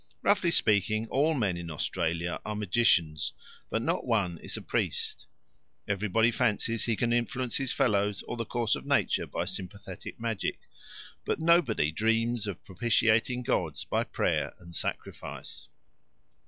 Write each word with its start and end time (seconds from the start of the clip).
Roughly 0.23 0.49
speaking, 0.49 1.07
all 1.09 1.35
men 1.35 1.57
in 1.57 1.69
Australia 1.69 2.39
are 2.43 2.55
magicians, 2.55 3.33
but 3.69 3.83
not 3.83 4.03
one 4.03 4.39
is 4.39 4.57
a 4.57 4.61
priest; 4.63 5.27
everybody 5.87 6.31
fancies 6.31 6.85
he 6.85 6.95
can 6.95 7.13
influence 7.13 7.57
his 7.57 7.71
fellows 7.71 8.23
or 8.23 8.35
the 8.35 8.43
course 8.43 8.73
of 8.73 8.83
nature 8.83 9.27
by 9.27 9.45
sympathetic 9.45 10.19
magic, 10.19 10.57
but 11.23 11.39
nobody 11.39 11.91
dreams 11.91 12.47
of 12.47 12.63
propitiating 12.65 13.43
gods 13.43 13.83
by 13.85 14.03
prayer 14.03 14.55
and 14.57 14.75
sacrifice. 14.75 15.67